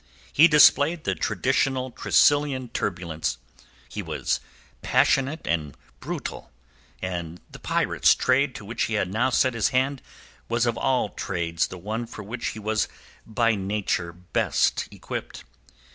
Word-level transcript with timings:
He 0.33 0.47
displayed 0.47 1.03
the 1.03 1.13
traditional 1.13 1.91
Tressilian 1.91 2.69
turbulence. 2.69 3.37
He 3.87 4.01
was 4.01 4.39
passionate 4.81 5.45
and 5.45 5.77
brutal, 5.99 6.49
and 7.03 7.39
the 7.51 7.59
pirate's 7.59 8.15
trade 8.15 8.55
to 8.55 8.65
which 8.65 8.85
he 8.85 8.95
had 8.95 9.13
now 9.13 9.29
set 9.29 9.53
his 9.53 9.67
hand 9.69 10.01
was 10.49 10.65
of 10.65 10.75
all 10.75 11.09
trades 11.09 11.67
the 11.67 11.77
one 11.77 12.07
for 12.07 12.23
which 12.23 12.47
he 12.47 12.59
was 12.59 12.87
by 13.27 13.53
nature 13.53 14.11
best 14.11 14.87
equipped. 14.89 15.43